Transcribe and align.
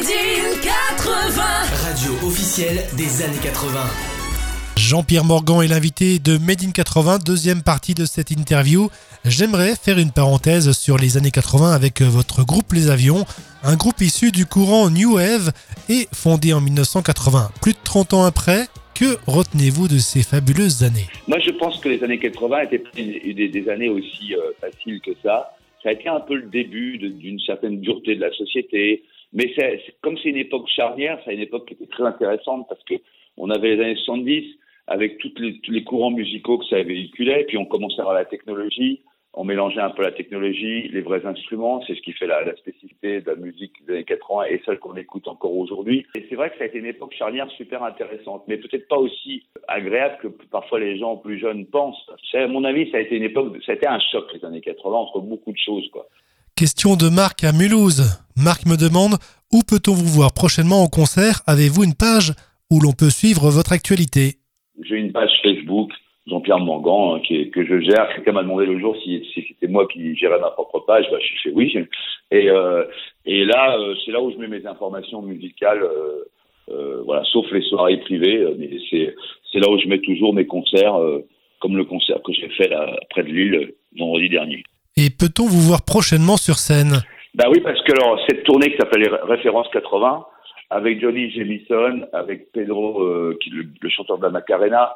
Made 0.00 0.08
in 0.08 0.62
80 0.62 1.42
Radio 1.84 2.26
officielle 2.26 2.86
des 2.96 3.22
années 3.22 3.36
80. 3.42 3.80
Jean-Pierre 4.76 5.24
Morgan 5.24 5.60
est 5.60 5.68
l'invité 5.68 6.18
de 6.18 6.38
Made 6.38 6.64
in 6.64 6.70
80, 6.70 7.18
deuxième 7.18 7.62
partie 7.62 7.92
de 7.92 8.06
cette 8.06 8.30
interview. 8.30 8.88
J'aimerais 9.26 9.74
faire 9.76 9.98
une 9.98 10.10
parenthèse 10.10 10.72
sur 10.72 10.96
les 10.96 11.18
années 11.18 11.30
80 11.30 11.72
avec 11.72 12.00
votre 12.00 12.44
groupe 12.44 12.72
Les 12.72 12.88
Avions, 12.88 13.26
un 13.62 13.76
groupe 13.76 14.00
issu 14.00 14.32
du 14.32 14.46
courant 14.46 14.88
New 14.88 15.16
Wave 15.16 15.52
et 15.90 16.08
fondé 16.14 16.54
en 16.54 16.62
1980. 16.62 17.50
Plus 17.60 17.72
de 17.72 17.78
30 17.84 18.14
ans 18.14 18.24
après, 18.24 18.68
que 18.94 19.18
retenez-vous 19.26 19.86
de 19.86 19.98
ces 19.98 20.22
fabuleuses 20.22 20.82
années? 20.82 21.08
Moi, 21.28 21.38
je 21.44 21.50
pense 21.50 21.78
que 21.78 21.90
les 21.90 22.02
années 22.02 22.18
80 22.18 22.60
étaient 22.62 22.78
pas 22.78 22.90
des, 22.96 23.48
des 23.48 23.68
années 23.68 23.90
aussi 23.90 24.34
euh, 24.34 24.52
faciles 24.62 25.02
que 25.02 25.10
ça. 25.22 25.52
Ça 25.82 25.90
a 25.90 25.92
été 25.92 26.08
un 26.08 26.20
peu 26.20 26.34
le 26.34 26.48
début 26.48 26.98
d'une 26.98 27.40
certaine 27.40 27.80
dureté 27.80 28.14
de 28.14 28.20
la 28.20 28.32
société. 28.32 29.04
Mais 29.32 29.52
c'est- 29.56 29.80
comme 30.02 30.18
c'est 30.18 30.30
une 30.30 30.36
époque 30.36 30.68
charnière, 30.68 31.20
c'est 31.24 31.34
une 31.34 31.40
époque 31.40 31.68
qui 31.68 31.74
était 31.74 31.86
très 31.86 32.04
intéressante 32.04 32.66
parce 32.68 32.82
que 32.84 32.94
on 33.36 33.48
avait 33.50 33.76
les 33.76 33.82
années 33.82 33.96
70 33.96 34.44
avec 34.86 35.18
tous 35.18 35.32
les 35.68 35.84
courants 35.84 36.10
musicaux 36.10 36.58
que 36.58 36.66
ça 36.66 36.82
véhiculait, 36.82 37.44
puis 37.44 37.56
on 37.56 37.64
commençait 37.64 38.00
à 38.00 38.02
avoir 38.02 38.14
la 38.16 38.24
technologie. 38.24 39.00
On 39.34 39.44
mélangeait 39.44 39.80
un 39.80 39.90
peu 39.90 40.02
la 40.02 40.10
technologie, 40.10 40.88
les 40.88 41.02
vrais 41.02 41.24
instruments, 41.24 41.82
c'est 41.86 41.94
ce 41.94 42.00
qui 42.00 42.12
fait 42.12 42.26
la, 42.26 42.42
la 42.42 42.56
spécificité 42.56 43.20
de 43.20 43.30
la 43.30 43.36
musique 43.36 43.72
des 43.86 43.94
années 43.94 44.04
80 44.04 44.44
et 44.50 44.60
celle 44.66 44.78
qu'on 44.78 44.96
écoute 44.96 45.28
encore 45.28 45.56
aujourd'hui. 45.56 46.04
Et 46.16 46.26
c'est 46.28 46.34
vrai 46.34 46.50
que 46.50 46.58
ça 46.58 46.64
a 46.64 46.66
été 46.66 46.78
une 46.78 46.86
époque 46.86 47.14
charnière 47.16 47.48
super 47.56 47.84
intéressante, 47.84 48.42
mais 48.48 48.56
peut-être 48.56 48.88
pas 48.88 48.98
aussi 48.98 49.44
agréable 49.68 50.18
que 50.20 50.28
parfois 50.50 50.80
les 50.80 50.98
gens 50.98 51.16
plus 51.16 51.38
jeunes 51.38 51.66
pensent. 51.66 52.10
À 52.34 52.46
mon 52.48 52.64
avis, 52.64 52.90
ça 52.90 52.96
a 52.96 53.00
été 53.00 53.16
une 53.16 53.22
époque, 53.22 53.56
ça 53.64 53.72
a 53.72 53.74
été 53.76 53.86
un 53.86 54.00
choc 54.10 54.24
les 54.34 54.44
années 54.44 54.60
80 54.60 54.96
entre 54.96 55.20
beaucoup 55.20 55.52
de 55.52 55.58
choses, 55.58 55.88
quoi. 55.92 56.08
Question 56.56 56.96
de 56.96 57.08
Marc 57.08 57.44
à 57.44 57.52
Mulhouse. 57.52 58.02
Marc 58.36 58.66
me 58.66 58.76
demande 58.76 59.14
où 59.52 59.62
peut-on 59.66 59.94
vous 59.94 60.06
voir 60.06 60.34
prochainement 60.34 60.82
en 60.82 60.88
concert? 60.88 61.40
Avez-vous 61.46 61.84
une 61.84 61.94
page 61.94 62.34
où 62.70 62.80
l'on 62.80 62.92
peut 62.92 63.10
suivre 63.10 63.48
votre 63.50 63.72
actualité? 63.72 64.36
J'ai 64.82 64.96
une 64.96 65.12
page 65.12 65.30
Facebook, 65.42 65.90
Jean-Pierre 66.26 66.58
Mangan, 66.58 67.16
hein, 67.16 67.20
qui 67.26 67.50
que 67.50 67.64
je 67.64 67.80
gère. 67.80 68.08
Quelqu'un 68.14 68.32
m'a 68.32 68.42
demandé 68.42 68.66
le 68.66 68.78
jour 68.78 68.94
si, 69.02 69.24
si 69.32 69.44
c'était 69.48 69.66
moi 69.68 69.86
qui 69.88 70.14
gérais 70.16 70.38
ma 70.38 70.50
propre 70.50 70.80
page. 70.80 71.06
Bah, 71.10 71.18
je 71.20 71.42
fais 71.42 71.54
oui. 71.54 71.74
Et, 72.30 72.50
euh, 72.50 72.84
et 73.24 73.44
là, 73.44 73.76
euh, 73.78 73.94
c'est 74.04 74.12
là 74.12 74.20
où 74.20 74.30
je 74.30 74.36
mets 74.36 74.46
mes 74.48 74.64
informations 74.66 75.22
musicales, 75.22 75.82
euh, 75.82 76.24
euh, 76.70 77.02
voilà, 77.04 77.24
sauf 77.24 77.50
les 77.50 77.62
soirées 77.62 77.96
privées. 78.00 78.46
Mais 78.58 78.68
c'est 78.90 79.14
c'est 79.52 79.58
là 79.58 79.70
où 79.70 79.78
je 79.78 79.88
mets 79.88 80.00
toujours 80.00 80.32
mes 80.34 80.46
concerts, 80.46 80.94
comme 81.58 81.76
le 81.76 81.84
concert 81.84 82.22
que 82.22 82.32
j'ai 82.32 82.48
fait 82.50 82.68
là, 82.68 82.94
près 83.10 83.22
de 83.24 83.28
Lille 83.28 83.72
vendredi 83.98 84.28
dernier. 84.28 84.62
Et 84.96 85.08
peut-on 85.10 85.46
vous 85.46 85.60
voir 85.68 85.84
prochainement 85.84 86.36
sur 86.36 86.54
scène? 86.56 87.00
Bah 87.34 87.46
oui, 87.50 87.60
parce 87.60 87.80
que 87.82 87.92
alors, 87.92 88.20
cette 88.28 88.44
tournée 88.44 88.70
qui 88.70 88.76
s'appelle 88.76 89.02
les 89.02 89.08
Ré- 89.08 89.18
Références 89.24 89.68
80, 89.72 90.24
avec 90.70 91.00
Johnny 91.00 91.30
Jamison, 91.30 92.06
avec 92.12 92.52
Pedro, 92.52 93.02
qui 93.42 93.50
le, 93.50 93.64
le 93.80 93.88
chanteur 93.88 94.18
de 94.18 94.22
la 94.22 94.30
Macarena, 94.30 94.94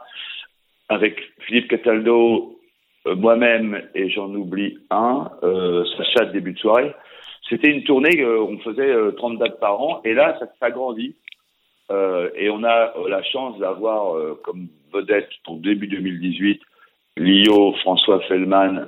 avec 0.88 1.20
Philippe 1.40 1.68
Cataldo, 1.68 2.58
euh, 3.06 3.14
moi-même 3.14 3.82
et 3.94 4.10
j'en 4.10 4.32
oublie 4.34 4.78
un, 4.90 5.30
euh, 5.42 5.84
Sacha 5.96 6.26
début 6.26 6.52
de 6.52 6.58
soirée. 6.58 6.94
C'était 7.48 7.70
une 7.70 7.84
tournée, 7.84 8.20
euh, 8.20 8.42
on 8.42 8.58
faisait 8.58 8.90
euh, 8.90 9.12
30 9.12 9.38
dates 9.38 9.60
par 9.60 9.80
an, 9.80 10.00
et 10.04 10.14
là, 10.14 10.36
ça 10.38 10.46
s'agrandit. 10.60 11.16
Euh, 11.90 12.30
et 12.34 12.48
on 12.48 12.64
a 12.64 12.94
euh, 12.96 13.08
la 13.08 13.22
chance 13.22 13.58
d'avoir 13.58 14.16
euh, 14.16 14.40
comme 14.42 14.68
vedette 14.92 15.28
pour 15.44 15.58
début 15.58 15.86
2018 15.86 16.60
Lio, 17.16 17.74
François 17.82 18.20
Fellman, 18.20 18.86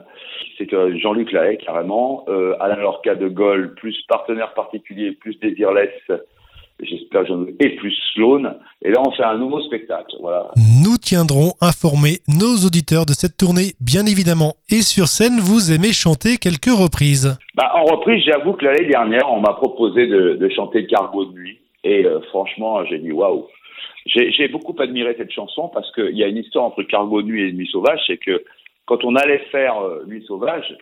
c'est 0.59 0.73
euh, 0.73 0.99
Jean-Luc 0.99 1.31
Lahaye 1.31 1.59
carrément, 1.59 2.25
euh, 2.29 2.57
Alain 2.59 2.77
Lorca 2.77 3.15
de 3.15 3.29
Gaulle, 3.29 3.75
plus 3.75 3.97
partenaire 4.09 4.53
particulier, 4.55 5.13
plus 5.13 5.39
Désirless, 5.39 5.93
j'espère 6.81 7.25
et 7.61 7.77
plus 7.77 7.95
Sloan. 8.15 8.57
Et 8.83 8.91
là, 8.91 9.01
on 9.07 9.13
fait 9.13 9.23
un 9.23 9.39
nouveau 9.39 9.61
spectacle. 9.63 10.17
Voilà. 10.21 10.51
Tiendrons 11.07 11.55
informer 11.62 12.19
nos 12.27 12.67
auditeurs 12.67 13.06
de 13.06 13.15
cette 13.15 13.39
tournée, 13.39 13.78
bien 13.78 14.05
évidemment. 14.06 14.59
Et 14.75 14.83
sur 14.83 15.06
scène, 15.06 15.39
vous 15.39 15.71
aimez 15.71 15.94
chanter 15.94 16.34
quelques 16.37 16.75
reprises. 16.75 17.39
Bah, 17.55 17.71
en 17.78 17.84
reprise, 17.84 18.25
j'avoue 18.27 18.55
que 18.55 18.65
l'année 18.65 18.91
dernière, 18.91 19.31
on 19.31 19.41
m'a 19.41 19.55
proposé 19.55 20.09
de, 20.09 20.49
chanter 20.50 20.87
Cargo 20.87 21.27
de 21.27 21.33
nuit. 21.39 21.59
Et 21.84 22.05
euh, 22.05 22.21
franchement, 22.31 22.84
j'ai 22.87 22.99
dit 22.99 23.12
waouh. 23.12 23.47
J'ai 24.06 24.33
j'ai 24.33 24.49
beaucoup 24.49 24.75
admiré 24.78 25.15
cette 25.17 25.31
chanson 25.31 25.69
parce 25.72 25.91
qu'il 25.93 26.17
y 26.17 26.25
a 26.25 26.28
une 26.28 26.39
histoire 26.39 26.65
entre 26.65 26.83
Cargo 26.83 27.23
de 27.23 27.28
nuit 27.28 27.49
et 27.49 27.53
Nuit 27.53 27.69
sauvage, 27.71 28.00
c'est 28.06 28.19
que 28.19 28.44
quand 28.87 29.05
on 29.05 29.15
allait 29.15 29.44
faire 29.50 29.78
euh, 29.78 30.05
Nuit 30.06 30.25
sauvage, 30.27 30.77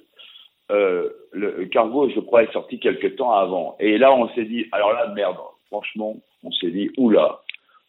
euh, 0.70 1.10
le 1.32 1.66
Cargo, 1.66 2.08
je 2.08 2.20
crois, 2.20 2.44
est 2.44 2.52
sorti 2.52 2.78
quelques 2.78 3.16
temps 3.16 3.32
avant. 3.32 3.76
Et 3.80 3.98
là, 3.98 4.14
on 4.14 4.28
s'est 4.30 4.44
dit, 4.44 4.66
alors 4.72 4.92
là, 4.92 5.12
merde, 5.14 5.36
franchement, 5.66 6.16
on 6.42 6.50
s'est 6.52 6.70
dit, 6.70 6.90
oula. 6.96 7.40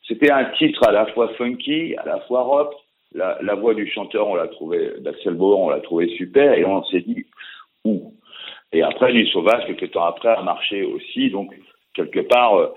C'était 0.07 0.31
un 0.31 0.45
titre 0.57 0.88
à 0.88 0.91
la 0.91 1.05
fois 1.07 1.29
funky, 1.35 1.95
à 1.97 2.05
la 2.05 2.19
fois 2.21 2.41
rock. 2.43 2.73
La, 3.13 3.38
la 3.41 3.55
voix 3.55 3.73
du 3.73 3.89
chanteur, 3.89 4.27
on 4.27 4.35
l'a 4.35 4.47
trouvé, 4.47 4.91
d'Axel 4.99 5.35
Bauer, 5.35 5.57
on 5.59 5.69
l'a 5.69 5.79
trouvé 5.79 6.07
super. 6.17 6.53
Et 6.53 6.66
on 6.66 6.83
s'est 6.85 6.99
dit, 7.01 7.25
ouh. 7.85 8.13
Et 8.73 8.81
après, 8.83 9.13
Nuit 9.13 9.29
sauvage, 9.31 9.66
quelques 9.67 9.91
temps 9.91 10.03
après, 10.05 10.29
a 10.29 10.41
marché 10.41 10.83
aussi. 10.83 11.29
Donc, 11.29 11.53
quelque 11.93 12.19
part, 12.19 12.55
euh, 12.57 12.67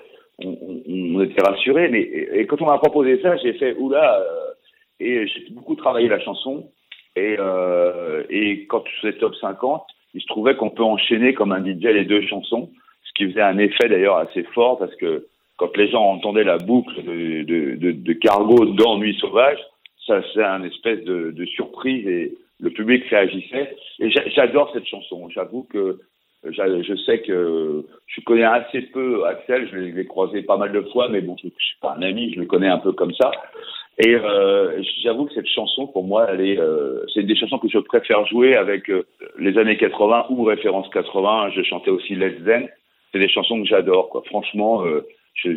on, 0.45 0.51
on- 0.51 0.83
on 1.17 1.21
était 1.23 1.43
rassurés. 1.43 1.89
Mais 1.89 2.03
et, 2.03 2.47
quand 2.47 2.63
on 2.63 2.67
m'a 2.67 2.79
proposé 2.79 3.21
ça, 3.21 3.37
j'ai 3.37 3.53
fait 3.55 3.75
oula. 3.79 4.21
euh, 4.21 4.53
et 5.01 5.27
j'ai 5.27 5.51
beaucoup 5.51 5.75
travaillé 5.77 6.09
la 6.09 6.21
chanson. 6.21 6.71
Et, 7.17 7.37
euh, 7.39 8.23
et 8.31 8.67
quand 8.67 8.85
faisais 9.01 9.15
top 9.19 9.35
50, 9.37 9.85
il 10.15 10.21
se 10.23 10.27
trouvait 10.29 10.55
qu'on 10.57 10.71
peut 10.71 10.85
enchaîner 10.85 11.35
comme 11.35 11.51
un 11.53 11.65
DJ 11.65 11.83
les 11.85 12.05
deux 12.05 12.23
chansons, 12.23 12.71
ce 13.03 13.13
qui 13.15 13.29
faisait 13.31 13.43
un 13.43 13.59
effet 13.59 13.89
d'ailleurs 13.89 14.19
assez 14.19 14.45
fort 14.55 14.79
parce 14.79 14.95
que 14.97 15.27
quand 15.59 15.77
les 15.77 15.89
gens 15.91 16.05
entendaient 16.05 16.45
la 16.45 16.57
boucle 16.59 17.03
de, 17.05 17.43
de, 17.43 17.75
de, 17.77 17.91
de 17.93 18.13
Cargo 18.15 18.65
dans 18.65 18.99
Nuit 18.99 19.17
Sauvage, 19.21 19.59
ça 20.07 20.23
c'est 20.33 20.43
un 20.45 20.63
espèce 20.65 21.05
de, 21.05 21.33
de 21.33 21.45
surprise 21.47 22.07
et 22.09 22.33
le 22.61 22.71
public 22.71 23.05
réagissait. 23.11 23.77
Et 24.01 24.11
j'a- 24.11 24.29
j'adore 24.31 24.71
cette 24.73 24.87
chanson. 24.87 25.29
J'avoue 25.29 25.65
que 25.65 25.99
j'a- 26.49 26.83
je 26.83 26.95
sais 27.07 27.21
que 27.21 27.85
je 28.07 28.21
connais 28.23 28.45
assez 28.45 28.83
peu 28.83 29.25
Axel, 29.27 29.69
je 29.71 29.77
l'ai 29.77 30.07
croisé 30.07 30.43
pas 30.43 30.57
mal 30.57 30.73
de 30.73 30.81
fois, 30.93 31.09
mais 31.09 31.21
bon, 31.21 31.37
je, 31.43 31.49
je 31.49 31.65
suis 31.65 31.79
pas 31.83 31.95
un 31.99 32.03
ami, 32.03 32.33
je 32.35 32.41
le 32.41 32.47
connais 32.47 32.69
un 32.69 32.79
peu 32.79 32.93
comme 32.93 33.13
ça. 33.15 33.31
Et 34.01 34.15
euh, 34.15 34.81
j'avoue 35.03 35.27
que 35.27 35.35
cette 35.35 35.49
chanson, 35.49 35.89
pour 35.89 36.05
moi, 36.05 36.29
elle 36.31 36.41
est, 36.41 36.59
euh, 36.59 37.05
c'est 37.13 37.25
des 37.25 37.35
chansons 37.35 37.59
que 37.59 37.69
je 37.69 37.79
préfère 37.79 38.25
jouer 38.27 38.55
avec 38.55 38.89
euh, 38.91 39.03
les 39.41 39.59
années 39.59 39.77
80 39.77 40.27
ou 40.31 40.45
référence 40.45 40.89
80. 40.91 41.51
Je 41.57 41.63
chantais 41.65 41.91
aussi 41.91 42.15
Let's 42.15 42.41
Zen. 42.45 42.69
C'est 43.11 43.19
des 43.19 43.29
chansons 43.29 43.61
que 43.61 43.67
j'adore, 43.67 44.09
quoi. 44.11 44.23
Franchement, 44.27 44.85
euh, 44.87 45.05
je, 45.43 45.51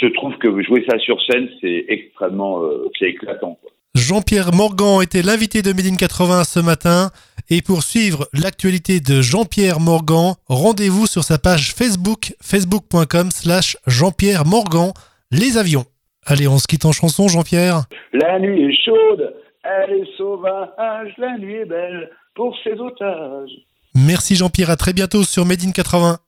je 0.00 0.06
trouve 0.08 0.36
que 0.38 0.62
jouer 0.62 0.84
ça 0.88 0.98
sur 0.98 1.20
scène, 1.22 1.48
c'est 1.60 1.84
extrêmement, 1.88 2.62
euh, 2.62 2.90
c'est 2.98 3.10
éclatant. 3.10 3.58
Quoi. 3.60 3.70
Jean-Pierre 3.94 4.52
Morgan 4.52 5.00
était 5.02 5.22
l'invité 5.22 5.62
de 5.62 5.72
Made 5.72 5.86
in 5.86 5.96
80 5.96 6.44
ce 6.44 6.58
matin. 6.58 7.10
Et 7.48 7.62
pour 7.62 7.82
suivre 7.82 8.26
l'actualité 8.32 9.00
de 9.00 9.22
Jean-Pierre 9.22 9.78
Morgan, 9.78 10.34
rendez-vous 10.48 11.06
sur 11.06 11.22
sa 11.22 11.38
page 11.38 11.74
Facebook, 11.74 12.34
facebook.com 12.42 13.30
slash 13.30 13.76
Jean-Pierre 13.86 14.46
Morgan, 14.46 14.92
les 15.30 15.58
avions. 15.58 15.84
Allez, 16.26 16.48
on 16.48 16.58
se 16.58 16.66
quitte 16.66 16.86
en 16.86 16.92
chanson, 16.92 17.28
Jean-Pierre. 17.28 17.82
La 18.12 18.40
nuit 18.40 18.64
est 18.64 18.84
chaude, 18.84 19.34
elle 19.62 19.92
est 19.92 20.16
sauvage, 20.16 21.12
la 21.18 21.38
nuit 21.38 21.56
est 21.56 21.66
belle 21.66 22.10
pour 22.34 22.56
ses 22.64 22.72
otages. 22.72 23.50
Merci 23.94 24.34
Jean-Pierre, 24.34 24.70
à 24.70 24.76
très 24.76 24.92
bientôt 24.92 25.22
sur 25.22 25.44
Made 25.44 25.62
in 25.64 25.70
80. 25.70 26.18